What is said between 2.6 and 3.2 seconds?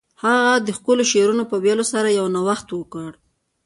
وکړ